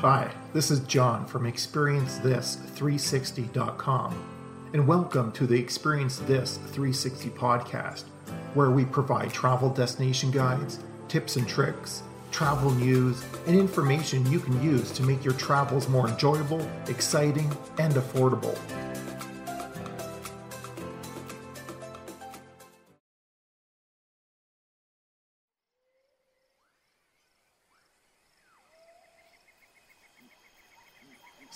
Hi, 0.00 0.30
this 0.52 0.70
is 0.70 0.80
John 0.80 1.24
from 1.24 1.44
ExperienceThis360.com, 1.44 4.24
and 4.74 4.86
welcome 4.86 5.32
to 5.32 5.46
the 5.46 5.58
Experience 5.58 6.18
This 6.18 6.58
360 6.58 7.30
podcast, 7.30 8.02
where 8.52 8.70
we 8.70 8.84
provide 8.84 9.32
travel 9.32 9.70
destination 9.70 10.30
guides, 10.30 10.80
tips 11.08 11.36
and 11.36 11.48
tricks, 11.48 12.02
travel 12.32 12.72
news, 12.72 13.24
and 13.46 13.56
information 13.56 14.30
you 14.30 14.40
can 14.40 14.62
use 14.62 14.92
to 14.92 15.02
make 15.02 15.24
your 15.24 15.32
travels 15.34 15.88
more 15.88 16.08
enjoyable, 16.08 16.68
exciting, 16.88 17.50
and 17.78 17.94
affordable. 17.94 18.58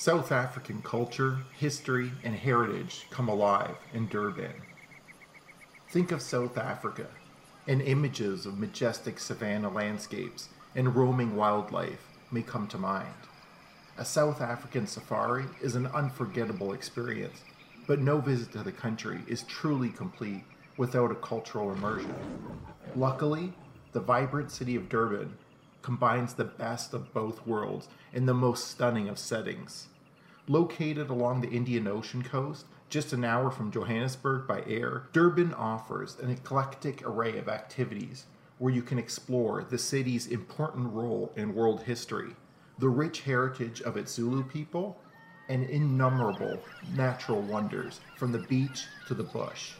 South 0.00 0.30
African 0.30 0.80
culture, 0.82 1.38
history, 1.58 2.12
and 2.22 2.32
heritage 2.32 3.08
come 3.10 3.28
alive 3.28 3.74
in 3.92 4.06
Durban. 4.06 4.52
Think 5.88 6.12
of 6.12 6.22
South 6.22 6.56
Africa, 6.56 7.08
and 7.66 7.82
images 7.82 8.46
of 8.46 8.60
majestic 8.60 9.18
savanna 9.18 9.68
landscapes 9.68 10.50
and 10.76 10.94
roaming 10.94 11.34
wildlife 11.34 12.06
may 12.30 12.42
come 12.42 12.68
to 12.68 12.78
mind. 12.78 13.12
A 13.98 14.04
South 14.04 14.40
African 14.40 14.86
safari 14.86 15.46
is 15.60 15.74
an 15.74 15.88
unforgettable 15.88 16.74
experience, 16.74 17.42
but 17.88 17.98
no 17.98 18.18
visit 18.20 18.52
to 18.52 18.62
the 18.62 18.70
country 18.70 19.18
is 19.26 19.42
truly 19.42 19.88
complete 19.88 20.44
without 20.76 21.10
a 21.10 21.16
cultural 21.16 21.72
immersion. 21.72 22.14
Luckily, 22.94 23.52
the 23.90 24.00
vibrant 24.00 24.52
city 24.52 24.76
of 24.76 24.88
Durban 24.88 25.36
combines 25.82 26.34
the 26.34 26.45
best 26.45 26.92
of 26.95 27.12
both 27.12 27.47
worlds 27.47 27.89
in 28.12 28.27
the 28.27 28.34
most 28.34 28.69
stunning 28.69 29.08
of 29.08 29.19
settings. 29.19 29.89
Located 30.47 31.11
along 31.11 31.41
the 31.41 31.50
Indian 31.50 31.86
Ocean 31.86 32.22
coast, 32.22 32.66
just 32.89 33.12
an 33.12 33.25
hour 33.25 33.50
from 33.50 33.70
Johannesburg 33.70 34.47
by 34.47 34.62
air, 34.67 35.08
Durban 35.12 35.52
offers 35.52 36.17
an 36.20 36.30
eclectic 36.30 37.02
array 37.06 37.39
of 37.39 37.48
activities 37.48 38.27
where 38.58 38.72
you 38.72 38.83
can 38.83 38.98
explore 38.98 39.62
the 39.62 39.78
city's 39.78 40.27
important 40.27 40.92
role 40.92 41.33
in 41.36 41.55
world 41.55 41.83
history, 41.83 42.34
the 42.78 42.89
rich 42.89 43.20
heritage 43.20 43.80
of 43.83 43.97
its 43.97 44.12
Zulu 44.12 44.42
people, 44.45 44.98
and 45.48 45.69
innumerable 45.69 46.58
natural 46.95 47.41
wonders 47.42 48.00
from 48.17 48.33
the 48.33 48.39
beach 48.39 48.86
to 49.06 49.14
the 49.14 49.22
bush. 49.22 49.72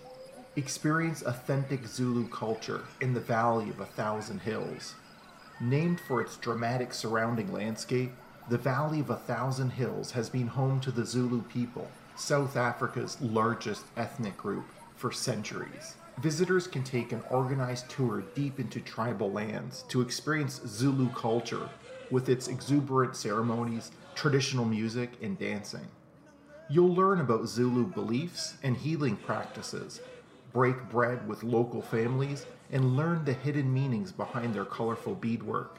Experience 0.56 1.22
authentic 1.22 1.87
Zulu 1.87 2.28
culture 2.28 2.84
in 3.00 3.15
the 3.15 3.20
Valley 3.20 3.70
of 3.70 3.81
a 3.81 3.87
Thousand 3.87 4.41
Hills. 4.41 4.94
Named 5.61 5.98
for 5.98 6.20
its 6.20 6.37
dramatic 6.37 6.95
surrounding 6.95 7.53
landscape, 7.53 8.12
the 8.48 8.59
Valley 8.59 9.01
of 9.01 9.11
a 9.11 9.17
Thousand 9.17 9.70
Hills 9.70 10.12
has 10.12 10.31
been 10.31 10.47
home 10.47 10.78
to 10.81 10.92
the 10.92 11.05
Zulu 11.05 11.42
people, 11.42 11.91
South 12.15 12.56
Africa's 12.56 13.20
largest 13.20 13.84
ethnic 13.97 14.37
group, 14.37 14.67
for 14.95 15.11
centuries. 15.11 15.97
Visitors 16.19 16.69
can 16.69 16.84
take 16.84 17.11
an 17.11 17.23
organized 17.31 17.89
tour 17.89 18.23
deep 18.37 18.61
into 18.61 18.81
tribal 18.81 19.33
lands 19.33 19.83
to 19.89 20.00
experience 20.00 20.61
Zulu 20.65 21.09
culture 21.11 21.69
with 22.11 22.28
its 22.28 22.47
exuberant 22.47 23.17
ceremonies, 23.17 23.91
traditional 24.15 24.65
music, 24.65 25.11
and 25.22 25.37
dancing. 25.39 25.89
You'll 26.70 26.95
learn 26.95 27.20
about 27.20 27.48
Zulu 27.48 27.87
beliefs 27.87 28.55
and 28.62 28.77
healing 28.77 29.17
practices, 29.17 30.00
break 30.52 30.88
bread 30.88 31.27
with 31.28 31.42
local 31.42 31.82
families, 31.82 32.46
and 32.70 32.96
learn 32.96 33.24
the 33.24 33.32
hidden 33.32 33.72
meanings 33.72 34.12
behind 34.12 34.54
their 34.54 34.64
colorful 34.64 35.14
beadwork. 35.14 35.78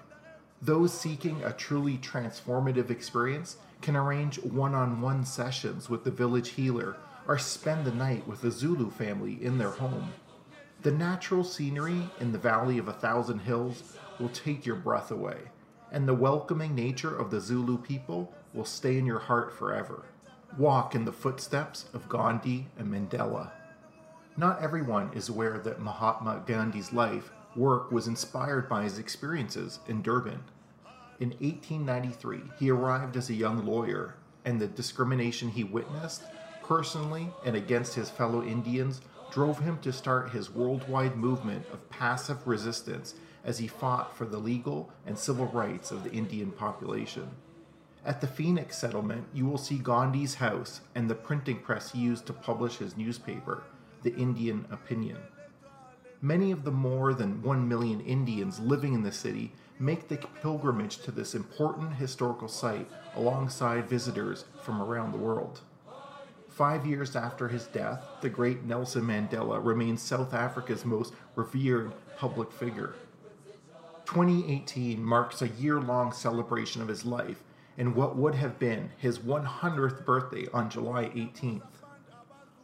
Those 0.61 0.93
seeking 0.93 1.41
a 1.43 1.53
truly 1.53 1.97
transformative 1.97 2.89
experience 2.89 3.57
can 3.81 3.95
arrange 3.95 4.41
one 4.43 4.75
on 4.75 5.01
one 5.01 5.23
sessions 5.23 5.89
with 5.89 6.03
the 6.03 6.11
village 6.11 6.49
healer 6.49 6.97
or 7.27 7.37
spend 7.37 7.85
the 7.85 7.93
night 7.93 8.27
with 8.27 8.41
the 8.41 8.51
Zulu 8.51 8.89
family 8.89 9.37
in 9.43 9.57
their 9.57 9.69
home. 9.69 10.11
The 10.81 10.91
natural 10.91 11.43
scenery 11.43 12.09
in 12.19 12.31
the 12.31 12.37
Valley 12.37 12.77
of 12.77 12.87
a 12.87 12.93
Thousand 12.93 13.39
Hills 13.39 13.97
will 14.19 14.29
take 14.29 14.65
your 14.65 14.75
breath 14.75 15.11
away, 15.11 15.37
and 15.91 16.07
the 16.07 16.13
welcoming 16.13 16.73
nature 16.75 17.15
of 17.15 17.31
the 17.31 17.39
Zulu 17.39 17.77
people 17.77 18.33
will 18.53 18.65
stay 18.65 18.97
in 18.97 19.05
your 19.05 19.19
heart 19.19 19.53
forever. 19.53 20.05
Walk 20.57 20.95
in 20.95 21.05
the 21.05 21.11
footsteps 21.11 21.85
of 21.93 22.09
Gandhi 22.09 22.67
and 22.77 22.91
Mandela. 22.91 23.51
Not 24.39 24.61
everyone 24.61 25.11
is 25.13 25.27
aware 25.27 25.59
that 25.59 25.81
Mahatma 25.81 26.43
Gandhi's 26.45 26.93
life 26.93 27.29
work 27.57 27.91
was 27.91 28.07
inspired 28.07 28.69
by 28.69 28.83
his 28.83 28.97
experiences 28.97 29.79
in 29.85 30.01
Durban. 30.01 30.41
In 31.19 31.31
1893, 31.31 32.43
he 32.57 32.71
arrived 32.71 33.17
as 33.17 33.29
a 33.29 33.33
young 33.33 33.65
lawyer, 33.65 34.15
and 34.45 34.57
the 34.57 34.67
discrimination 34.67 35.49
he 35.49 35.65
witnessed, 35.65 36.23
personally 36.63 37.27
and 37.43 37.57
against 37.57 37.95
his 37.95 38.09
fellow 38.09 38.41
Indians, 38.41 39.01
drove 39.29 39.59
him 39.59 39.77
to 39.81 39.91
start 39.91 40.29
his 40.29 40.49
worldwide 40.49 41.17
movement 41.17 41.65
of 41.73 41.89
passive 41.89 42.47
resistance 42.47 43.15
as 43.43 43.57
he 43.57 43.67
fought 43.67 44.15
for 44.15 44.23
the 44.23 44.39
legal 44.39 44.89
and 45.05 45.19
civil 45.19 45.47
rights 45.47 45.91
of 45.91 46.05
the 46.05 46.13
Indian 46.13 46.51
population. 46.51 47.29
At 48.05 48.21
the 48.21 48.27
Phoenix 48.27 48.77
settlement, 48.77 49.27
you 49.33 49.45
will 49.45 49.57
see 49.57 49.79
Gandhi's 49.79 50.35
house 50.35 50.79
and 50.95 51.09
the 51.09 51.15
printing 51.15 51.59
press 51.59 51.91
he 51.91 51.99
used 51.99 52.25
to 52.27 52.31
publish 52.31 52.77
his 52.77 52.95
newspaper, 52.95 53.63
The 54.03 54.15
Indian 54.15 54.65
Opinion. 54.71 55.17
Many 56.21 56.51
of 56.51 56.63
the 56.63 56.71
more 56.71 57.13
than 57.13 57.41
1 57.41 57.67
million 57.67 58.01
Indians 58.01 58.59
living 58.59 58.93
in 58.93 59.03
the 59.03 59.11
city 59.11 59.53
make 59.79 60.07
the 60.07 60.17
pilgrimage 60.41 60.97
to 60.99 61.11
this 61.11 61.33
important 61.33 61.95
historical 61.95 62.47
site 62.47 62.89
alongside 63.15 63.87
visitors 63.87 64.45
from 64.61 64.81
around 64.81 65.11
the 65.11 65.17
world. 65.17 65.61
Five 66.49 66.85
years 66.85 67.15
after 67.15 67.47
his 67.47 67.67
death, 67.67 68.03
the 68.21 68.29
great 68.29 68.65
Nelson 68.65 69.03
Mandela 69.03 69.63
remains 69.63 70.01
South 70.01 70.33
Africa's 70.33 70.83
most 70.83 71.13
revered 71.35 71.93
public 72.17 72.51
figure. 72.51 72.95
2018 74.05 75.01
marks 75.01 75.41
a 75.41 75.47
year 75.47 75.79
long 75.79 76.11
celebration 76.11 76.81
of 76.81 76.87
his 76.87 77.05
life 77.05 77.43
and 77.77 77.95
what 77.95 78.17
would 78.17 78.35
have 78.35 78.59
been 78.59 78.91
his 78.97 79.19
100th 79.19 80.03
birthday 80.03 80.47
on 80.51 80.69
July 80.69 81.05
18th. 81.05 81.61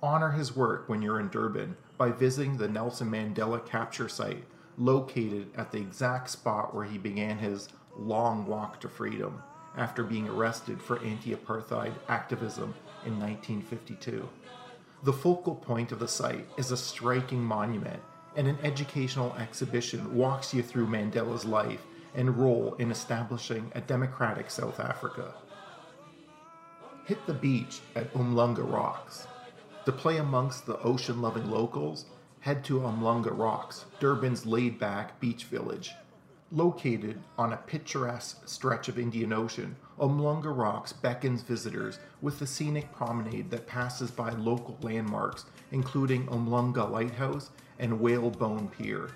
Honor 0.05 0.29
his 0.29 0.55
work 0.55 0.88
when 0.88 1.01
you're 1.01 1.19
in 1.19 1.29
Durban 1.29 1.75
by 1.97 2.11
visiting 2.11 2.57
the 2.57 2.67
Nelson 2.67 3.09
Mandela 3.09 3.66
capture 3.66 4.07
site 4.07 4.43
located 4.77 5.47
at 5.55 5.71
the 5.71 5.79
exact 5.79 6.29
spot 6.29 6.75
where 6.75 6.85
he 6.85 6.99
began 6.99 7.39
his 7.39 7.69
long 7.97 8.45
walk 8.45 8.79
to 8.81 8.88
freedom 8.88 9.41
after 9.75 10.03
being 10.03 10.27
arrested 10.27 10.79
for 10.79 11.03
anti 11.03 11.33
apartheid 11.33 11.94
activism 12.07 12.75
in 13.03 13.19
1952. 13.19 14.29
The 15.01 15.11
focal 15.13 15.55
point 15.55 15.91
of 15.91 15.97
the 15.97 16.07
site 16.07 16.45
is 16.55 16.69
a 16.69 16.77
striking 16.77 17.44
monument, 17.44 17.99
and 18.35 18.47
an 18.47 18.59
educational 18.61 19.35
exhibition 19.39 20.15
walks 20.15 20.53
you 20.53 20.61
through 20.61 20.85
Mandela's 20.85 21.45
life 21.45 21.81
and 22.13 22.38
role 22.38 22.75
in 22.77 22.91
establishing 22.91 23.71
a 23.73 23.81
democratic 23.81 24.51
South 24.51 24.79
Africa. 24.79 25.33
Hit 27.05 27.25
the 27.25 27.33
beach 27.33 27.79
at 27.95 28.13
Umhlanga 28.13 28.71
Rocks. 28.71 29.25
To 29.85 29.91
play 29.91 30.18
amongst 30.18 30.66
the 30.66 30.79
ocean 30.79 31.22
loving 31.22 31.51
locals, 31.51 32.06
head 32.40 32.63
to 32.66 32.79
Umhlanga 32.79 33.29
Rocks, 33.38 33.85
Durban's 34.00 34.44
laid 34.44 34.79
back 34.79 35.19
beach 35.19 35.44
village. 35.44 35.94
Located 36.51 37.22
on 37.38 37.53
a 37.53 37.57
picturesque 37.57 38.47
stretch 38.47 38.88
of 38.88 38.97
Indian 38.97 39.31
Ocean, 39.31 39.75
Umhlanga 40.00 40.56
Rocks 40.56 40.91
beckons 40.91 41.44
visitors 41.44 42.00
with 42.24 42.41
a 42.41 42.47
scenic 42.47 42.91
promenade 42.94 43.51
that 43.51 43.68
passes 43.68 44.09
by 44.09 44.31
local 44.31 44.75
landmarks, 44.81 45.45
including 45.72 46.25
Umhlanga 46.28 46.90
Lighthouse 46.90 47.51
and 47.78 48.00
Whalebone 48.00 48.69
Pier. 48.69 49.09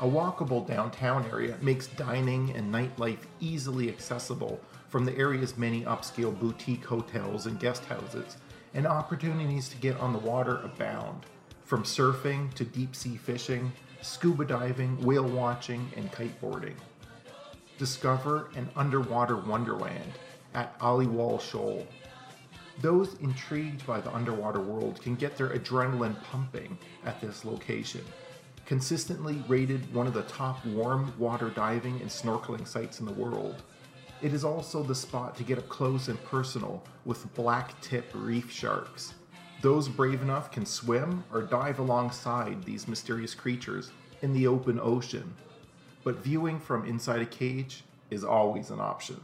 A 0.00 0.06
walkable 0.06 0.64
downtown 0.64 1.24
area 1.24 1.58
makes 1.60 1.88
dining 1.88 2.52
and 2.54 2.72
nightlife 2.72 3.26
easily 3.40 3.88
accessible 3.88 4.60
from 4.88 5.04
the 5.04 5.16
area's 5.18 5.58
many 5.58 5.82
upscale 5.82 6.38
boutique 6.38 6.84
hotels 6.84 7.46
and 7.46 7.58
guest 7.58 7.84
houses, 7.86 8.36
and 8.74 8.86
opportunities 8.86 9.68
to 9.68 9.76
get 9.76 9.98
on 9.98 10.12
the 10.12 10.18
water 10.18 10.58
abound. 10.62 11.26
From 11.64 11.82
surfing 11.82 12.52
to 12.54 12.64
deep 12.64 12.94
sea 12.96 13.16
fishing, 13.16 13.72
scuba 14.00 14.44
diving, 14.44 15.00
whale 15.02 15.28
watching, 15.28 15.90
and 15.96 16.10
kiteboarding. 16.12 16.76
Discover 17.78 18.48
an 18.56 18.68
underwater 18.76 19.36
wonderland 19.36 20.12
at 20.54 20.78
Aliwal 20.80 21.40
Shoal. 21.40 21.86
Those 22.80 23.14
intrigued 23.20 23.86
by 23.86 24.00
the 24.00 24.14
underwater 24.14 24.60
world 24.60 25.02
can 25.02 25.14
get 25.16 25.36
their 25.36 25.50
adrenaline 25.50 26.22
pumping 26.24 26.78
at 27.04 27.20
this 27.20 27.44
location. 27.44 28.04
Consistently 28.66 29.42
rated 29.48 29.92
one 29.92 30.06
of 30.06 30.14
the 30.14 30.22
top 30.22 30.64
warm 30.64 31.12
water 31.18 31.50
diving 31.50 32.00
and 32.00 32.10
snorkeling 32.10 32.66
sites 32.66 33.00
in 33.00 33.06
the 33.06 33.12
world. 33.12 33.62
It 34.20 34.34
is 34.34 34.44
also 34.44 34.82
the 34.82 34.96
spot 34.96 35.36
to 35.36 35.44
get 35.44 35.58
up 35.58 35.68
close 35.68 36.08
and 36.08 36.22
personal 36.24 36.82
with 37.04 37.32
black 37.34 37.80
tip 37.80 38.10
reef 38.12 38.50
sharks. 38.50 39.14
Those 39.62 39.88
brave 39.88 40.22
enough 40.22 40.50
can 40.50 40.66
swim 40.66 41.22
or 41.32 41.42
dive 41.42 41.78
alongside 41.78 42.64
these 42.64 42.88
mysterious 42.88 43.34
creatures 43.34 43.92
in 44.22 44.32
the 44.32 44.48
open 44.48 44.80
ocean, 44.80 45.34
but 46.02 46.16
viewing 46.16 46.58
from 46.58 46.84
inside 46.84 47.20
a 47.20 47.26
cage 47.26 47.84
is 48.10 48.24
always 48.24 48.70
an 48.70 48.80
option. 48.80 49.20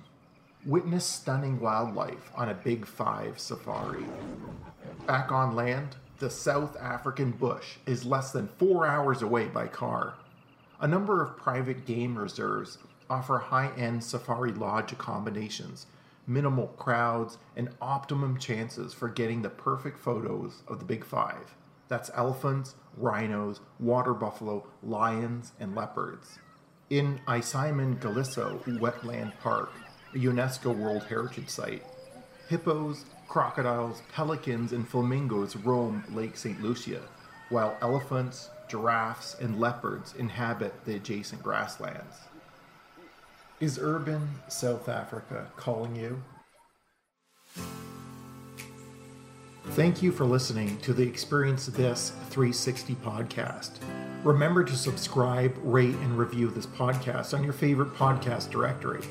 Witness 0.64 1.04
stunning 1.04 1.58
wildlife 1.58 2.30
on 2.36 2.48
a 2.48 2.54
Big 2.54 2.86
Five 2.86 3.38
safari. 3.38 4.06
Back 5.06 5.32
on 5.32 5.56
land, 5.56 5.96
the 6.18 6.30
South 6.30 6.76
African 6.76 7.32
bush 7.32 7.76
is 7.86 8.06
less 8.06 8.30
than 8.30 8.48
four 8.58 8.86
hours 8.86 9.22
away 9.22 9.46
by 9.48 9.66
car. 9.66 10.14
A 10.80 10.86
number 10.86 11.20
of 11.20 11.36
private 11.36 11.84
game 11.84 12.16
reserves 12.16 12.78
offer 13.08 13.38
high 13.38 13.70
end 13.76 14.02
safari 14.04 14.52
lodge 14.52 14.92
accommodations, 14.92 15.86
minimal 16.26 16.68
crowds, 16.68 17.38
and 17.56 17.70
optimum 17.80 18.38
chances 18.38 18.92
for 18.94 19.08
getting 19.08 19.42
the 19.42 19.50
perfect 19.50 19.98
photos 19.98 20.62
of 20.68 20.78
the 20.78 20.84
Big 20.84 21.04
Five. 21.04 21.54
That's 21.88 22.10
elephants, 22.14 22.74
rhinos, 22.96 23.60
water 23.78 24.14
buffalo, 24.14 24.66
lions, 24.82 25.52
and 25.60 25.74
leopards. 25.74 26.38
In 26.90 27.20
iSimangaliso 27.26 28.62
Wetland 28.78 29.38
Park, 29.40 29.72
a 30.14 30.18
UNESCO 30.18 30.76
World 30.76 31.04
Heritage 31.04 31.48
Site, 31.48 31.84
hippos, 32.48 33.04
crocodiles, 33.28 34.02
pelicans, 34.12 34.72
and 34.72 34.86
flamingos 34.86 35.56
roam 35.56 36.04
Lake 36.10 36.36
St. 36.36 36.62
Lucia, 36.62 37.00
while 37.48 37.76
elephants, 37.80 38.50
giraffes, 38.68 39.36
and 39.40 39.58
leopards 39.60 40.14
inhabit 40.14 40.84
the 40.84 40.96
adjacent 40.96 41.42
grasslands. 41.42 42.16
Is 43.60 43.76
Durban 43.76 44.28
South 44.48 44.88
Africa 44.88 45.50
calling 45.56 45.94
you? 45.94 46.22
Thank 49.70 50.02
you 50.02 50.12
for 50.12 50.24
listening 50.24 50.76
to 50.78 50.92
the 50.92 51.06
Experience 51.06 51.66
This 51.66 52.10
360 52.30 52.94
podcast. 52.96 53.78
Remember 54.22 54.64
to 54.64 54.76
subscribe, 54.76 55.54
rate, 55.62 55.94
and 55.94 56.18
review 56.18 56.50
this 56.50 56.66
podcast 56.66 57.32
on 57.32 57.44
your 57.44 57.52
favorite 57.52 57.94
podcast 57.94 58.50
directory. 58.50 59.02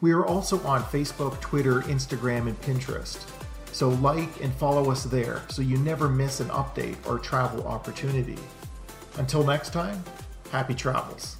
We 0.00 0.12
are 0.12 0.24
also 0.24 0.60
on 0.60 0.82
Facebook, 0.84 1.40
Twitter, 1.40 1.82
Instagram, 1.82 2.46
and 2.46 2.60
Pinterest. 2.60 3.24
So 3.72 3.90
like 3.90 4.42
and 4.42 4.52
follow 4.54 4.90
us 4.90 5.04
there 5.04 5.42
so 5.48 5.62
you 5.62 5.76
never 5.78 6.08
miss 6.08 6.40
an 6.40 6.48
update 6.48 6.96
or 7.06 7.18
travel 7.18 7.66
opportunity. 7.66 8.38
Until 9.16 9.44
next 9.44 9.72
time, 9.72 10.02
happy 10.50 10.74
travels. 10.74 11.36